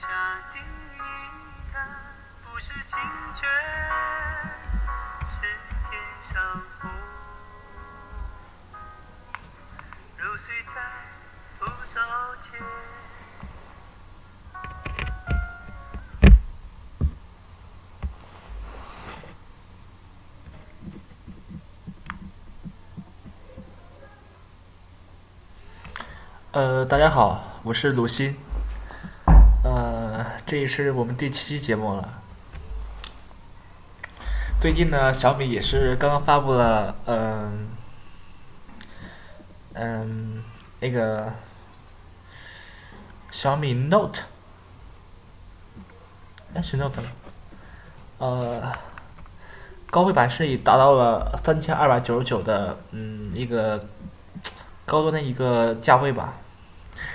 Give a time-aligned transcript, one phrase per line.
[0.00, 0.06] 下
[0.52, 0.98] 第一
[1.72, 1.88] 滩
[2.42, 2.98] 不是清
[3.40, 3.48] 泉，
[26.54, 28.36] 呃，大家好，我是鲁欣。
[29.64, 32.08] 呃，这也是我们第七期节目了。
[34.60, 37.70] 最近呢，小米也是刚刚发布了，嗯、
[39.72, 40.44] 嗯，
[40.78, 41.32] 那个
[43.32, 44.20] 小米 Note，
[46.54, 47.08] 哎，是 Note 吗？
[48.18, 48.72] 呃，
[49.90, 53.84] 高配版是已达到了三千二百九十九的，嗯，一个
[54.86, 56.32] 高端的一个价位吧。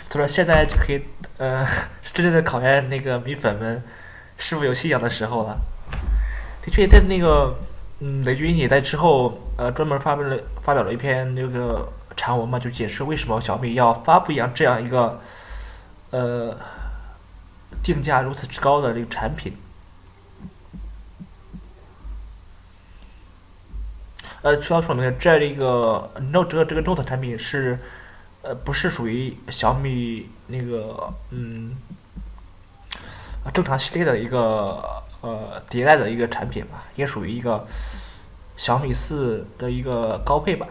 [0.10, 1.02] 所以说现在就可以，
[1.38, 1.68] 呃，
[2.14, 3.82] 真正的考验那个米粉们
[4.38, 5.58] 是否有信仰的时候了。
[6.62, 7.56] 的确，在那个，
[8.00, 15.22] 嗯，雷军也在之后，呃，专门发表了发表了一篇那个长文嘛，就解释为什么小米要发布一样这样一个，
[16.12, 16.58] 呃，
[17.84, 19.54] 定价如此之高的这个产品。
[24.42, 27.78] 呃，需要说明的，这一个 Note 这个 Note 产品是，
[28.50, 31.78] 呃，不是属于小米那个嗯
[33.54, 34.84] 正常系列的一个
[35.22, 37.68] 呃迭代的一个产品吧，也属于一个
[38.58, 40.68] 小米四的一个高配版。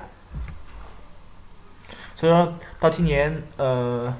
[2.17, 4.13] 所以说到今年呃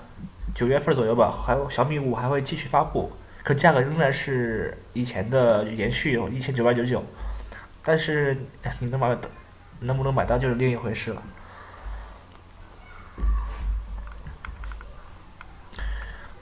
[0.55, 3.11] 九月份左右吧，还有小米五还会继续发布，
[3.43, 7.03] 可价格仍然是以前的延续，一千九百九十九。
[7.83, 8.37] 但是
[8.79, 9.17] 你能买，
[9.81, 11.21] 能不能买到就是另一回事了。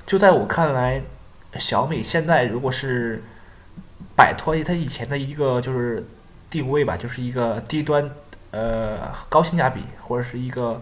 [0.06, 1.02] 就在我看来，
[1.58, 3.22] 小米现在如果是
[4.14, 6.06] 摆脱它以前的一个就是
[6.48, 8.08] 定位吧，就是一个低端
[8.52, 10.80] 呃高性价比，或者是一个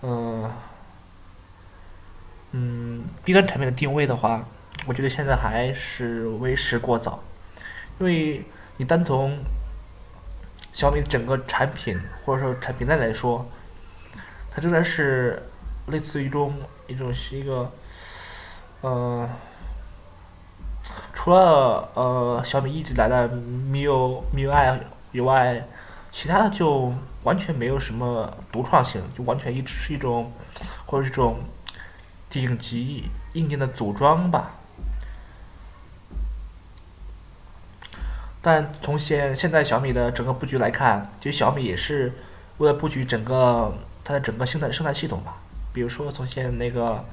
[0.00, 0.50] 呃
[2.52, 4.42] 嗯低端产品的定位的话，
[4.86, 7.22] 我觉得现在还是为时过早，
[7.98, 8.42] 因为
[8.78, 9.38] 你单从
[10.72, 13.46] 小米整个产品或者说产品链来说，
[14.50, 15.42] 它仍然是
[15.88, 16.54] 类似于一种
[16.86, 17.70] 一种是一个
[18.82, 19.28] 呃，
[21.12, 24.78] 除了呃小米一直来的 MIU MIUI
[25.12, 25.66] 以外，
[26.12, 26.92] 其他的就
[27.22, 30.32] 完全没有什么独创性，就完全一直是一种
[30.86, 31.38] 或者是一种
[32.28, 33.04] 顶级
[33.34, 34.52] 硬件的组装吧。
[38.44, 42.12] 但从现现在小米的整个布局来看，其实小米也是
[42.58, 43.72] 为了布局整个
[44.02, 45.36] 它的整个生态生态系统吧。
[45.72, 47.04] 比如说从现在那个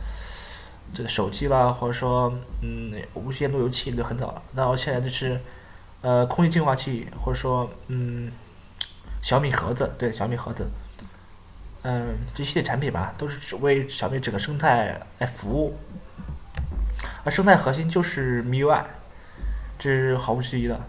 [0.94, 5.40] 这个手机啦，或者说嗯无线路由器都很早了，然后现在就是
[6.02, 8.32] 呃空气净化器，或者说嗯
[9.22, 10.68] 小米盒子，对小米盒子，
[11.84, 15.78] 嗯这系列产品吧，都是只为小米整个生态来服务，
[17.24, 18.84] 而生态核心就是 MIUI，
[19.78, 20.80] 这是毫无质疑的。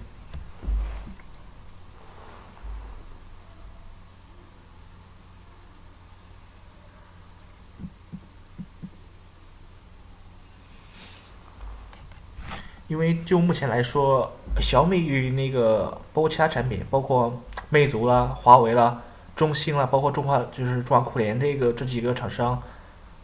[12.90, 19.00] 因为就目前来说，小米与那个包括其他产品，包括魅族啦、华为啦、
[19.36, 22.60] 中兴啦，包括中华就是中华酷联这个这几个厂商，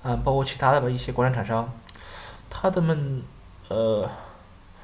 [0.04, 1.68] 嗯，包括其他的吧一些国产厂商，
[2.48, 3.24] 他们
[3.66, 4.08] 呃，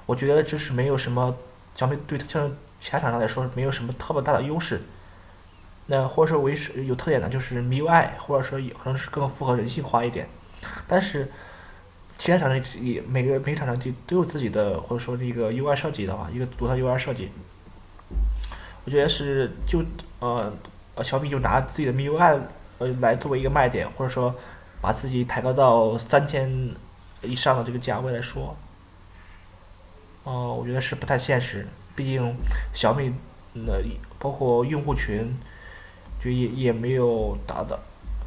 [0.05, 1.33] 我觉得就是没有什么
[1.77, 2.51] 小米对像
[2.81, 4.83] 其他厂商来说没有什么特别大的优势。
[5.87, 10.27] 那或者说为是有特点的就是 MIUI，或者说也可能是更符合人性化一点，
[10.89, 11.31] 但是。
[12.25, 17.29] 其他厂商也每个每个厂商都都有自己的或者说那个 UI 设计的话，一个独特 UI 设计。
[18.85, 19.83] 我觉得是就
[20.21, 20.53] 呃
[20.95, 22.39] 呃小米就拿自己的 MIUI
[22.79, 24.33] 呃来作为一个卖点，或者说
[24.81, 26.49] 把自己抬高到三千
[27.23, 28.57] 以上的这个价位来说，
[30.23, 31.67] 哦、我觉得是不太现实。
[31.97, 32.37] 毕竟
[32.73, 33.13] 小米
[33.67, 33.83] 的
[34.21, 35.37] 包括用户群，
[36.23, 37.77] 就也也没有达到，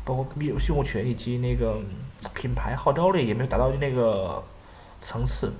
[0.03, 1.79] 包括用户群以及那个。
[2.33, 4.43] 品牌号召力也没有达到那个
[5.01, 5.53] 层次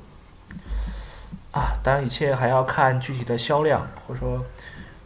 [1.52, 4.44] 啊，当然一切还要看具体的销量，或者说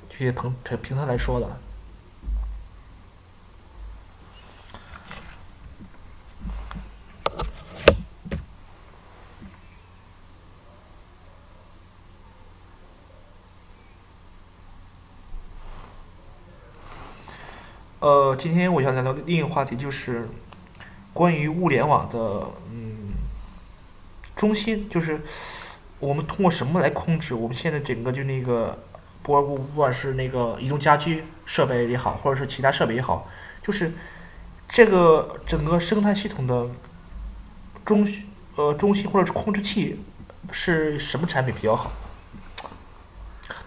[0.10, 1.48] 具体平平台来说的。
[18.02, 20.30] 呃，今天我想聊的另一个话题就是
[21.20, 22.18] 关于物联网的
[22.72, 23.12] 嗯
[24.38, 25.20] 中心，就是
[26.00, 28.80] 我们通过什么来控制我们现在整个就那个，
[29.22, 33.28] 不管不管是那个移动家居设备也好，或者是其他设备也好，
[33.62, 33.92] 就是
[34.70, 36.70] 这个整个生态系统的
[37.84, 38.08] 中
[38.56, 40.00] 呃中心或者是控制器
[40.54, 41.92] 是什么产品比较好？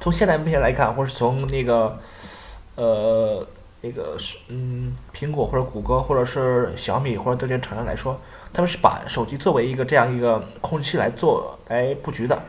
[0.00, 2.00] 从现在目前来看，或者是从那个
[2.76, 3.46] 呃。
[3.84, 8.18] 那个是嗯，苹果或者谷歌或者是小米或者这些厂商来说，
[8.52, 12.40] 他们是把手机作为一个这样一个控制器来做来布局的。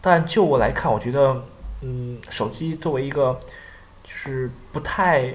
[0.00, 1.40] 但就我来看，我觉得
[1.82, 3.40] 嗯，手机作为一个
[4.02, 5.32] 就是不太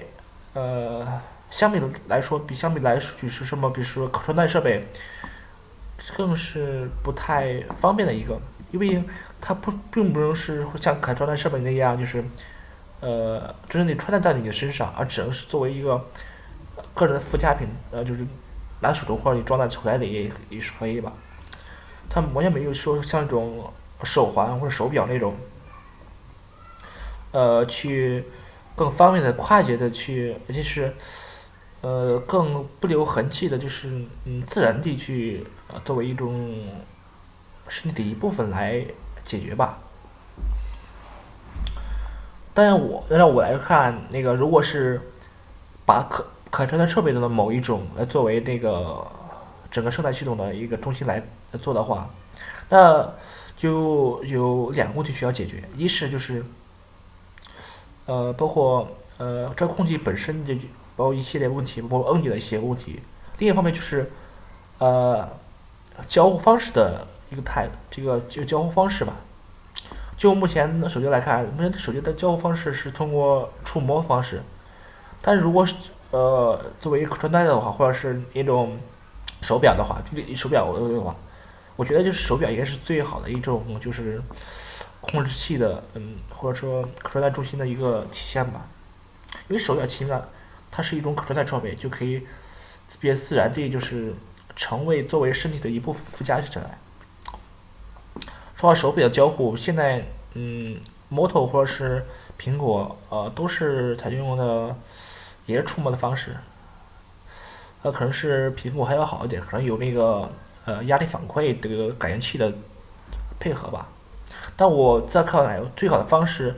[0.54, 1.08] 呃，
[1.50, 4.86] 相比的来说，比相比来说就是什么，比如说可穿戴设备，
[6.18, 8.38] 更是不太方便的一个，
[8.72, 9.02] 因为
[9.40, 12.22] 它不并不能是像可穿戴设备那样就是。
[13.04, 16.02] 呃，真正你穿戴在你的身上，而只能是作为一个
[16.94, 18.26] 个人的附加品，呃，就是
[18.80, 21.12] 拿手中或者你装在口袋里也也是可以吧。
[22.10, 23.74] 它完全没有说像那种
[24.06, 25.36] 手环或者手表那种，
[27.32, 28.24] 呃，去
[28.74, 30.94] 更方便的、快捷的去，而且是
[31.82, 33.90] 呃更不留痕迹的，就是
[34.24, 35.46] 嗯自然地去
[35.84, 36.56] 作为一种
[37.68, 38.86] 身体的一部分来
[39.26, 39.80] 解决吧。
[42.54, 45.02] 但是我按照我来看，那个如果是
[45.86, 49.06] 把可可穿戴设备的某一种来作为那个
[49.72, 51.22] 整个生态系统的一个中心来
[51.62, 52.08] 做的话，
[52.70, 53.12] 那
[53.58, 56.46] 就有两个问题需要解决：一是就是
[58.06, 60.54] 呃，包括呃这个控制器本身的
[60.96, 63.00] 包括一系列问题，包括 N 级的一些问题；
[63.40, 64.12] 另一方面就是
[64.78, 65.28] 呃
[66.08, 69.16] 交互方式的一个态，这个就交互方式吧。
[70.24, 74.42] 就目前的手机来看，目前手机的交互方式是通过触摸方式，
[75.22, 75.68] 但是如果
[76.12, 78.80] 呃作为可穿戴的话，或者是一种
[79.42, 80.02] 手表的话，
[80.34, 81.14] 手表的话，
[81.76, 84.22] 我觉得就是手表应该是最好的一种就是
[85.02, 88.62] 控制器的，嗯，或者说可穿戴中心的一个体现吧。
[89.50, 90.22] 因为手表其实
[90.72, 92.26] 它是一种可穿戴设备，就可以
[93.02, 94.14] 比较自然地就是
[94.56, 96.78] 成为作为身体的一部分附加起来。
[98.64, 100.02] 说到手表交互，现在
[100.36, 100.78] 嗯，
[101.10, 102.02] 摩托或者是
[102.40, 104.74] 苹果，呃，都是采用的
[105.46, 106.34] 也是触摸的方式。
[107.82, 110.30] 呃，可能是苹果还要好一点，可能有那个
[110.64, 112.54] 呃压力反馈这个感应器的
[113.38, 113.86] 配合吧。
[114.56, 116.56] 但我在看来，最好的方式，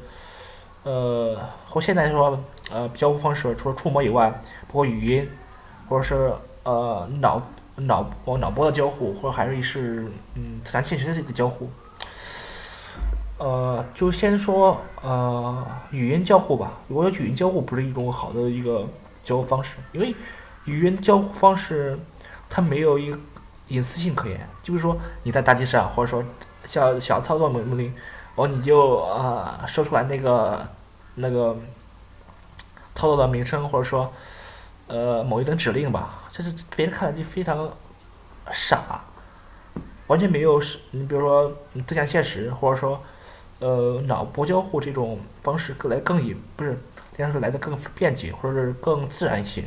[0.84, 1.36] 呃，
[1.68, 4.30] 或现在说呃交互方式，除了触摸以外，
[4.68, 5.28] 包括语音，
[5.90, 6.31] 或者是
[6.66, 7.42] 呃脑
[7.78, 8.07] 脑
[8.38, 11.68] 脑波的交互，或者还是是嗯自然现实的这个交互。
[13.37, 16.71] 呃，就先说呃语音交互吧。
[16.87, 18.87] 我觉得语音交互不是一种好的一个
[19.25, 20.15] 交互方式，因为
[20.63, 21.99] 语音交互方式
[22.49, 23.18] 它没有一个
[23.68, 24.47] 隐私性可言。
[24.63, 26.23] 就是说你在大街上，或者说
[26.65, 27.94] 想想操作命令，
[28.35, 30.65] 哦你就啊说出来那个
[31.15, 31.57] 那个
[32.95, 34.13] 操作的名称，或者说
[34.87, 37.69] 呃某一等指令吧，这是别人看来就非常
[38.54, 39.01] 傻，
[40.07, 42.97] 完全没有是，你比如说你自强现实，或者说。
[43.59, 46.78] 呃，脑波交互这种方式更来更隐，不是，
[47.16, 49.64] 这样说来的更便捷，或者是更自然一些。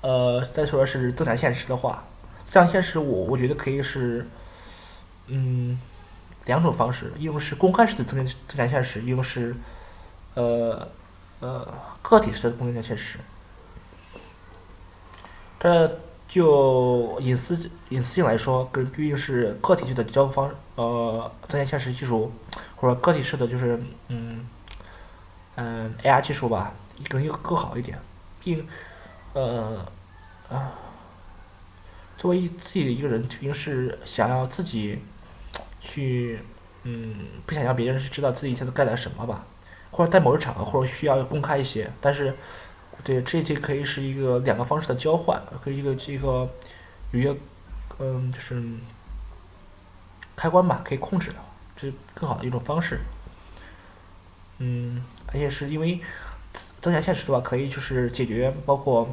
[0.00, 2.02] 呃，再说是增强现实的话，
[2.50, 4.26] 增强现实我我觉得可以是，
[5.28, 5.80] 嗯，
[6.46, 9.54] 两种方式，一种是公开式的增增强现实，一种是，
[10.34, 10.88] 呃
[11.38, 11.68] 呃
[12.02, 13.18] 个体式的增强现实。
[15.60, 16.00] 这。
[16.32, 22.32] 就隐私隐私性来说，跟毕竟是个体式的交互方，呃，增强现实技术，
[22.74, 24.48] 或者个体式的就是嗯
[25.56, 26.72] 嗯 AR 技术吧，
[27.10, 27.98] 可能又更好一点。
[28.42, 28.66] 并
[29.34, 29.84] 呃
[30.48, 30.72] 啊，
[32.16, 35.00] 作为自己的一个人，肯定是想要自己
[35.82, 36.38] 去
[36.84, 39.44] 嗯，不想让别人是知道自己现在干点什么吧，
[39.90, 42.34] 或者在某个场合或者需要公开一些，但是。
[43.04, 46.48] 对，这这可以是一个两个方式的交换，可以一个这个
[47.10, 47.34] 有一个
[47.98, 48.62] 嗯，就是
[50.36, 51.36] 开关吧，可以控制的，
[51.76, 53.00] 这是更好的一种方式。
[54.58, 56.00] 嗯，而且是因为
[56.80, 59.12] 增强现实的话，可以就是解决包括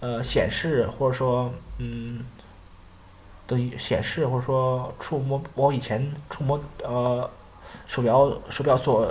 [0.00, 2.26] 呃显示或者说嗯
[3.48, 7.30] 的显示或者说触摸，我以前触摸呃
[7.86, 9.06] 手表手表所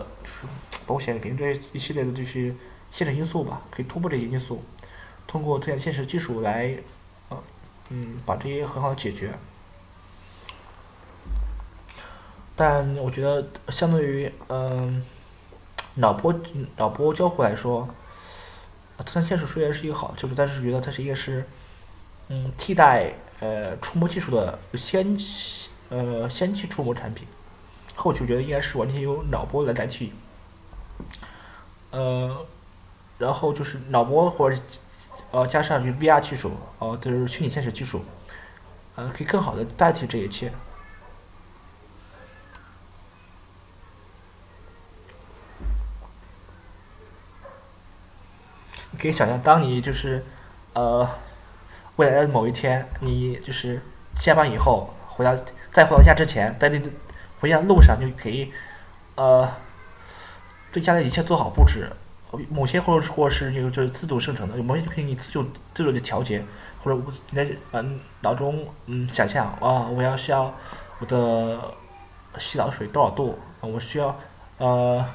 [0.86, 2.54] 包括显示屏这一系列的这些。
[2.96, 4.64] 现实因素吧，可以突破这些因素，
[5.26, 6.78] 通过这样现实技术来，
[7.30, 7.44] 呃，
[7.90, 9.34] 嗯，把这些很好的解决。
[12.56, 15.04] 但我觉得，相对于，嗯，
[15.96, 16.32] 脑波
[16.78, 17.90] 脑波交互来说，
[18.96, 21.44] 它像线鼠虽然是一个好技术，但是觉得它是一个是
[22.30, 25.18] 嗯替代呃触摸技术的先
[25.90, 27.28] 呃先期触摸产品，
[27.96, 30.14] 后期我觉得应该是完全由脑波来代替。
[31.90, 32.46] 呃，
[33.24, 34.58] 然后就是脑波或者
[35.32, 38.04] 呃加上就 VR 技术，哦，就是虚拟现实技术，
[38.96, 40.52] 呃，可以更好的代替这一切。
[48.92, 50.24] 你可以想象，当你就是
[50.74, 51.10] 呃
[51.96, 53.82] 未来的某一天，你就是
[54.20, 55.36] 下班以后回到
[55.72, 56.82] 在回到家之前，在那
[57.40, 58.52] 回家路上就可以
[59.16, 59.50] 呃。
[60.74, 61.88] 对家里一切做好布置，
[62.50, 65.44] 某些或者或是那个就是自动生成的，某些就可以你自就
[65.76, 66.44] 自动的调节，
[66.84, 67.00] 或者
[67.30, 70.54] 你在嗯脑中嗯想象啊，我要需要
[71.00, 71.60] 我的
[72.40, 74.16] 洗澡水多少度啊，我需要
[74.58, 75.06] 呃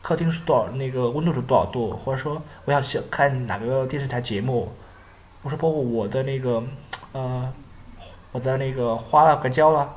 [0.00, 4.72] 客厅是多少那个温度是多少度，或者说我想想看哪个电视台节目，
[5.42, 6.62] 我说包括我的那个
[7.12, 7.52] 呃
[8.32, 9.88] 我的那个花了该浇了，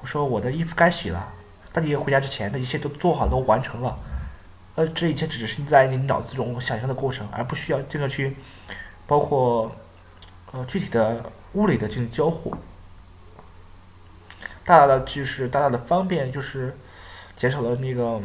[0.00, 1.28] 我说我的衣服该洗了，
[1.72, 3.96] 当你回家之前，的一切都做好都完成了。
[4.74, 8.34] 呃，这一切只是在你脑子中想象的过程，而不需要这个去，
[9.06, 9.70] 包括
[10.52, 12.56] 呃具体的物理的进行交互。
[14.64, 16.74] 大大的就是大大的方便，就是
[17.36, 18.20] 减少了那个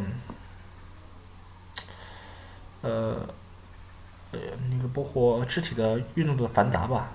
[2.80, 3.28] 呃
[4.32, 4.38] 呃
[4.70, 7.10] 那个包括肢体的运动的繁杂吧。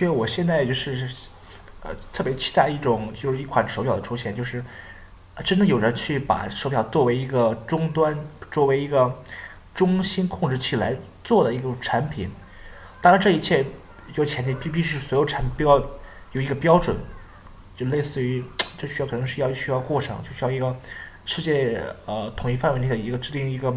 [0.00, 1.06] 的确，我现在就是
[1.82, 4.64] 呃特别期待一种就是一款手表的出现，就是
[5.44, 8.16] 真的有人去把手表作为一个终端，
[8.50, 9.22] 作为一个
[9.74, 12.30] 中心控制器来做的一个产品。
[13.02, 13.62] 当然，这一切
[14.14, 15.78] 就前提必必是所有产品都要
[16.32, 16.96] 有一个标准，
[17.76, 18.42] 就类似于
[18.78, 20.74] 这需要可能是要需要过程，就需要一个
[21.26, 23.70] 世界呃统一范围内的一个制定一个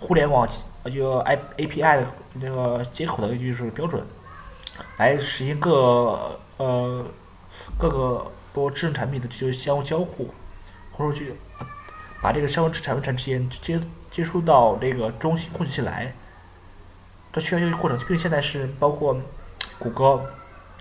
[0.00, 0.48] 互联网
[0.86, 4.02] 一个 I A P I 的那个接口的一个就是标准。
[4.98, 7.06] 来实现各呃
[7.78, 10.32] 各个多智能产品的就是相互交互，
[10.92, 11.34] 或者去
[12.22, 13.80] 把这个相互产品产之间接
[14.10, 16.14] 接触到这个中心控制器来，
[17.32, 17.98] 这需要一个过程。
[18.06, 19.20] 并现在是包括
[19.78, 20.32] 谷歌、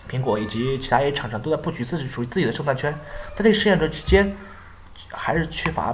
[0.10, 2.94] 苹果以及其他一些厂商都在布局自己属于自己的生态圈，
[3.36, 4.36] 在这个实验者之间
[5.10, 5.94] 还是缺乏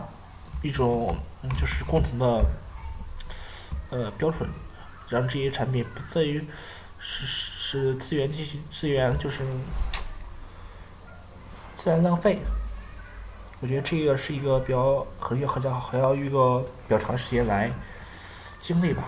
[0.61, 1.17] 一种
[1.59, 2.45] 就是共同的
[3.89, 4.47] 呃标准，
[5.09, 6.45] 让这些产品不在于
[6.99, 7.50] 是是。
[7.71, 9.45] 是资源进行资源就是
[11.77, 12.37] 自然浪费，
[13.61, 17.71] 我觉得这个是一个比较可能还要还要一个比较长时间来
[18.61, 19.05] 经历吧。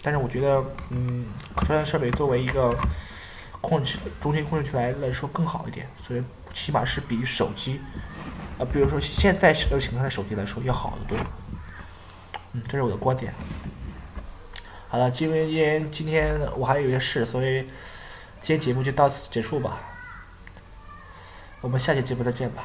[0.00, 2.74] 但是我觉得，嗯，可穿戴设备作为一个
[3.60, 6.24] 控制中心控制起来来说更好一点，所以
[6.54, 7.78] 起码是比手机，
[8.58, 11.18] 啊，比如说现在这个形态的手机来说要好得多。
[12.54, 13.34] 嗯，这是我的观点。
[14.88, 17.62] 好了，因为因为今天我还有些事，所以
[18.42, 19.80] 今天节目就到此结束吧。
[21.60, 22.64] 我们下期节目再见吧。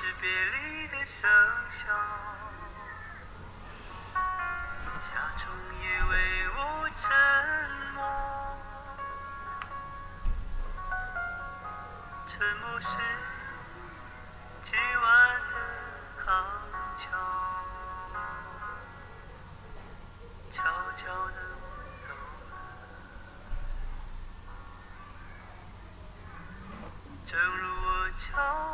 [0.00, 1.26] 是别离的笙
[1.74, 1.82] 箫
[4.14, 5.42] 夏虫
[5.82, 6.14] 也为
[6.56, 6.56] 我
[7.00, 7.04] 沉
[7.94, 7.98] 默
[12.28, 12.86] 沉默是
[14.64, 14.70] 今
[15.02, 15.10] 晚
[15.50, 15.54] 的
[16.24, 16.26] 康
[16.96, 17.02] 桥
[20.52, 20.62] 悄
[20.96, 21.62] 悄的我
[22.06, 22.08] 走
[22.50, 22.52] 了
[27.26, 27.86] 正如我
[28.20, 28.67] 悄